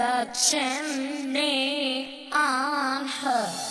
a 0.00 0.28
chimney 0.32 2.28
on 2.32 3.06
her. 3.06 3.67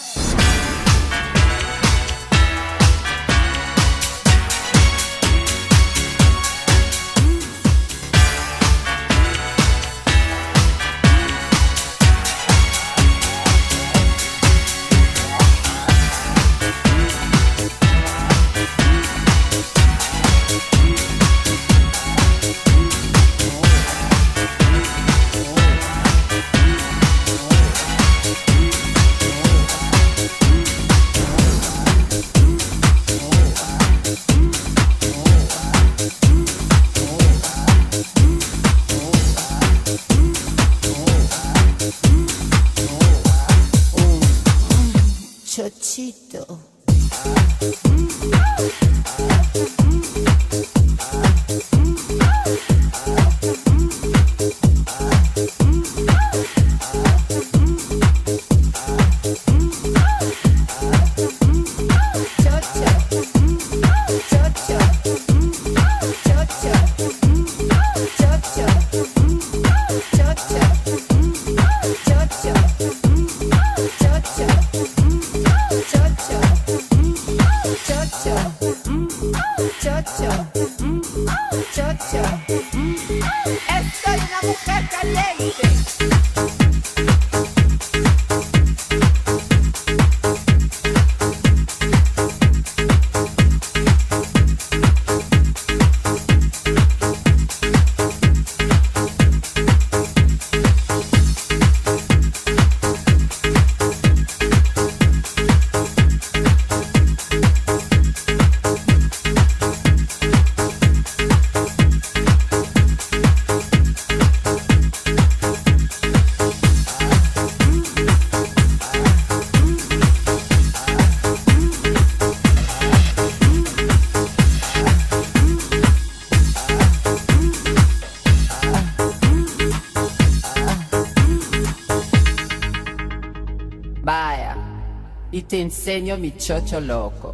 Te 135.47 135.61
enseño 135.61 136.17
mi 136.17 136.35
chocho 136.35 136.79
loco. 136.79 137.33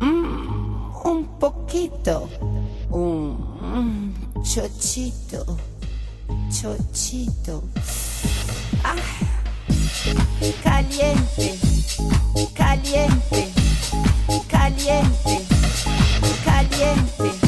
Mm, 0.00 0.90
un 1.04 1.38
poquito. 1.38 2.28
Un 2.90 3.36
mm, 3.60 4.42
chochito. 4.42 5.58
Chochito. 6.50 7.62
Ah. 8.82 8.96
Caliente. 10.62 11.58
Caliente. 12.54 13.52
Caliente. 14.48 15.46
Caliente. 16.44 17.41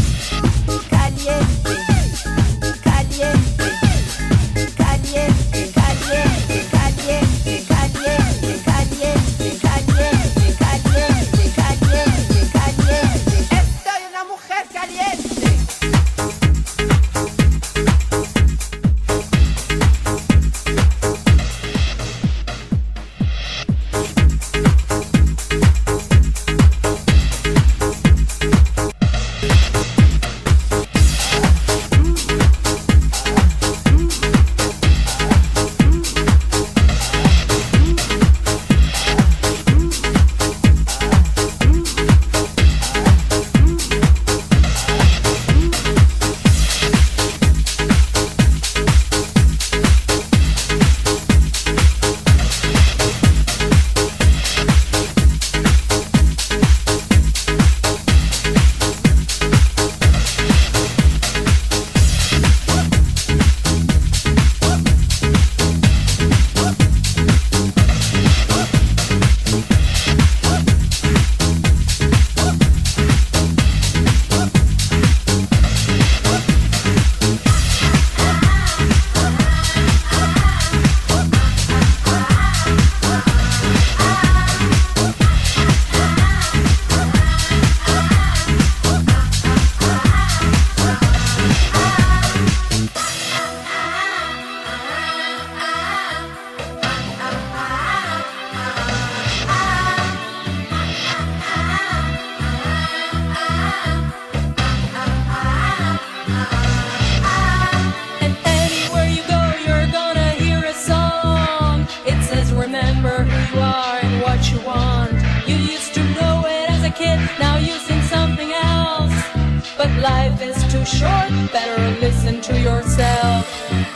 too 120.84 120.98
short, 120.98 121.30
better 121.52 122.00
listen 122.00 122.40
to 122.42 122.60
yourself. 122.60 123.93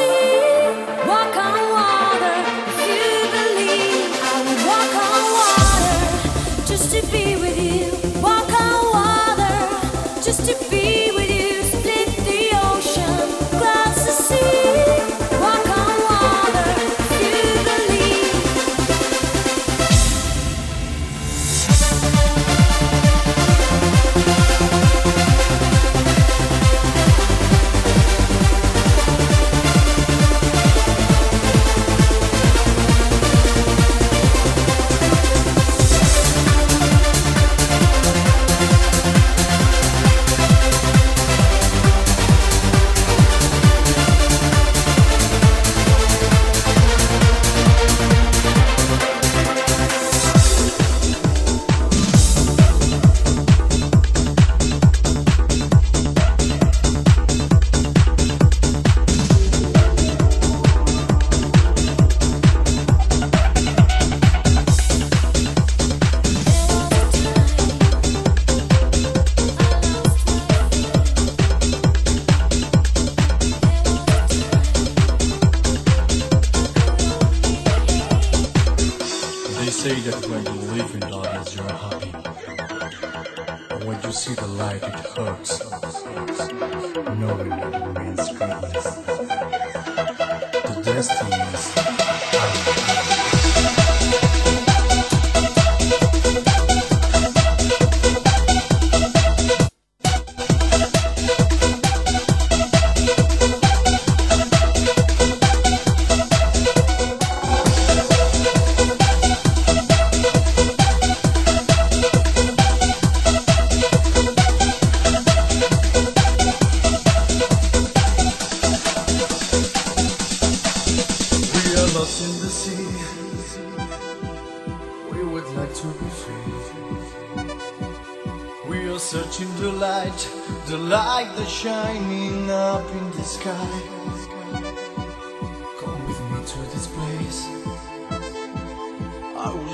see. 0.00 0.39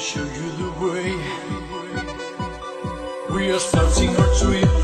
show 0.06 0.20
you 0.20 0.48
the 0.62 0.70
way. 0.86 1.10
We 3.34 3.50
are 3.50 3.58
starting 3.58 4.10
our 4.16 4.34
trip. 4.38 4.75